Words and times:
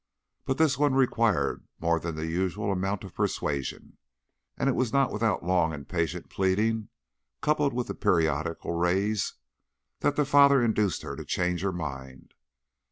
But 0.45 0.57
this 0.57 0.79
one 0.79 0.95
required 0.95 1.63
more 1.79 1.99
than 1.99 2.15
the 2.15 2.25
usual 2.25 2.71
amount 2.71 3.03
of 3.03 3.13
persuasion, 3.13 3.99
and 4.57 4.67
it 4.67 4.73
was 4.73 4.91
not 4.91 5.11
without 5.11 5.45
long 5.45 5.73
and 5.73 5.87
patient 5.87 6.27
pleading, 6.27 6.89
coupled 7.39 7.71
with 7.75 7.85
the 7.85 7.93
periodical 7.93 8.73
raise, 8.73 9.35
that 9.99 10.15
the 10.15 10.25
father 10.25 10.59
induced 10.59 11.03
her 11.03 11.15
to 11.15 11.23
change 11.23 11.61
her 11.61 11.71
mind. 11.71 12.33